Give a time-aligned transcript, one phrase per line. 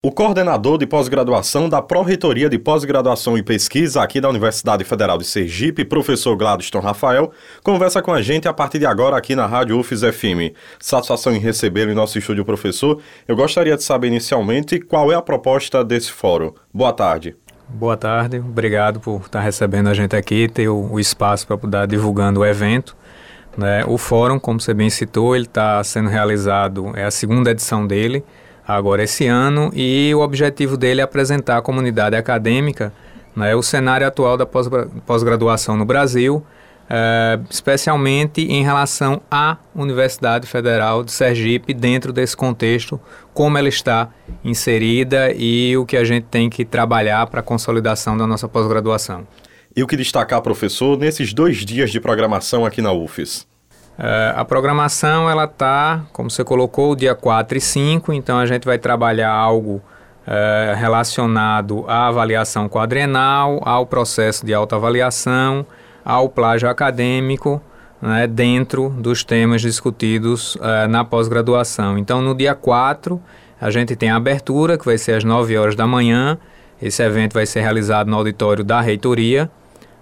[0.00, 5.24] O coordenador de pós-graduação da Pró-Reitoria de Pós-Graduação e Pesquisa aqui da Universidade Federal de
[5.24, 7.32] Sergipe, professor Gladstone Rafael,
[7.64, 10.54] conversa com a gente a partir de agora aqui na Rádio UFES FM.
[10.78, 13.00] Satisfação em recebê-lo em nosso estúdio, professor.
[13.26, 16.52] Eu gostaria de saber inicialmente qual é a proposta desse fórum.
[16.72, 17.34] Boa tarde.
[17.68, 21.88] Boa tarde, obrigado por estar recebendo a gente aqui, ter o, o espaço para poder
[21.88, 22.96] divulgando o evento.
[23.56, 23.84] Né?
[23.84, 28.24] O fórum, como você bem citou, ele está sendo realizado, é a segunda edição dele,
[28.68, 32.92] agora esse ano e o objetivo dele é apresentar à comunidade acadêmica
[33.34, 36.44] né, o cenário atual da pós-graduação no Brasil,
[36.90, 43.00] é, especialmente em relação à Universidade Federal de Sergipe, dentro desse contexto,
[43.32, 44.10] como ela está
[44.44, 49.26] inserida e o que a gente tem que trabalhar para a consolidação da nossa pós-graduação.
[49.76, 53.46] E o que destacar, professor, nesses dois dias de programação aqui na UFES?
[53.98, 58.64] Uh, a programação ela tá, como você colocou, dia 4 e 5, então a gente
[58.64, 59.82] vai trabalhar algo
[60.28, 65.66] uh, relacionado à avaliação quadrenal, ao processo de autoavaliação,
[66.04, 67.60] ao plágio acadêmico,
[68.00, 71.98] né, dentro dos temas discutidos uh, na pós-graduação.
[71.98, 73.20] Então, no dia 4,
[73.60, 76.38] a gente tem a abertura, que vai ser às 9 horas da manhã.
[76.80, 79.50] Esse evento vai ser realizado no auditório da reitoria.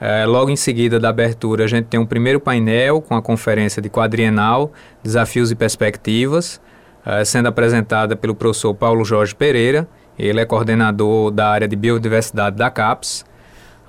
[0.00, 3.82] É, logo em seguida da abertura, a gente tem um primeiro painel com a conferência
[3.82, 6.58] de quadrienal, Desafios e Perspectivas,
[7.04, 9.86] é, sendo apresentada pelo professor Paulo Jorge Pereira.
[10.18, 13.24] Ele é coordenador da área de biodiversidade da CAPES.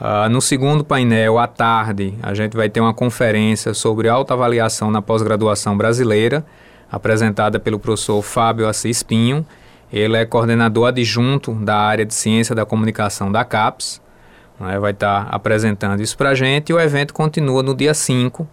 [0.00, 5.02] Uh, no segundo painel, à tarde, a gente vai ter uma conferência sobre autoavaliação na
[5.02, 6.42] pós-graduação brasileira,
[6.90, 9.44] apresentada pelo professor Fábio Assis Pinho.
[9.92, 14.00] Ele é coordenador adjunto da área de ciência da comunicação da CAPES
[14.60, 17.94] né, vai estar tá apresentando isso para a gente e o evento continua no dia
[17.94, 18.48] 5, uh,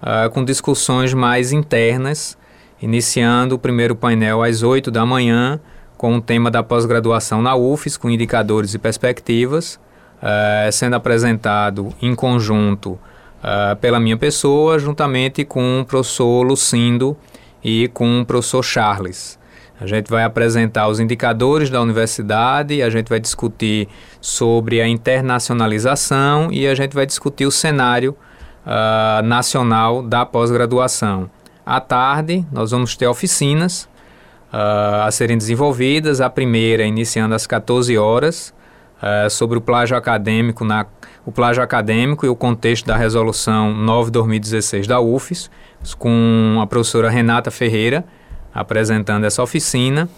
[0.00, 2.38] ah, com discussões mais internas,
[2.80, 5.60] iniciando o primeiro painel às 8 da manhã,
[5.96, 9.78] com o tema da pós-graduação na UFES, com indicadores e perspectivas,
[10.22, 17.16] uh, sendo apresentado em conjunto uh, pela minha pessoa, juntamente com o professor Lucindo
[17.62, 19.38] e com o professor Charles.
[19.82, 23.88] A gente vai apresentar os indicadores da universidade, a gente vai discutir
[24.20, 28.16] sobre a internacionalização e a gente vai discutir o cenário
[28.64, 31.28] uh, nacional da pós-graduação.
[31.66, 33.88] À tarde, nós vamos ter oficinas
[34.52, 36.20] uh, a serem desenvolvidas.
[36.20, 38.54] A primeira, iniciando às 14 horas,
[39.02, 40.86] uh, sobre o plágio acadêmico, na,
[41.26, 45.50] o plágio acadêmico e o contexto da resolução 9-2016 da UFES,
[45.98, 48.04] com a professora Renata Ferreira
[48.54, 50.08] apresentando essa oficina.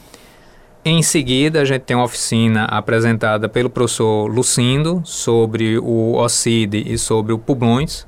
[0.85, 6.99] Em seguida, a gente tem uma oficina apresentada pelo professor Lucindo sobre o OCID e
[6.99, 8.07] sobre o Publões.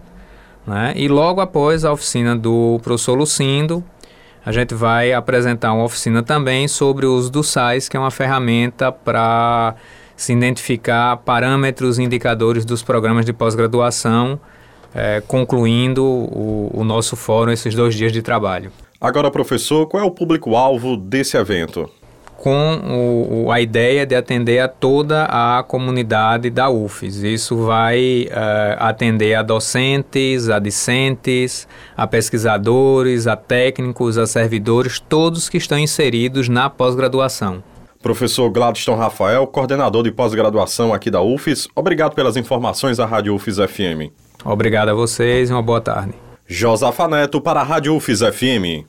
[0.67, 0.93] Né?
[0.95, 3.83] E logo após a oficina do professor Lucindo,
[4.45, 8.11] a gente vai apresentar uma oficina também sobre o uso do SAIS, que é uma
[8.11, 9.75] ferramenta para
[10.15, 14.39] se identificar parâmetros e indicadores dos programas de pós-graduação,
[14.95, 18.71] é, concluindo o, o nosso fórum esses dois dias de trabalho.
[19.01, 21.91] Agora, professor, qual é o público-alvo desse evento?
[22.37, 27.23] com o, a ideia de atender a toda a comunidade da UFES.
[27.23, 35.49] Isso vai uh, atender a docentes, a discentes, a pesquisadores, a técnicos, a servidores, todos
[35.49, 37.65] que estão inseridos na pós-graduação.
[38.03, 43.57] Professor Gladstone Rafael, coordenador de pós-graduação aqui da UFES, obrigado pelas informações à Rádio UFES
[43.57, 44.13] FM.
[44.45, 46.15] Obrigado a vocês e uma boa tarde.
[46.47, 48.85] Josafa Neto para a Rádio UFES FM.